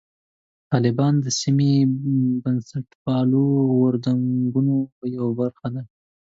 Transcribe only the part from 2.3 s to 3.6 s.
بنسټپالو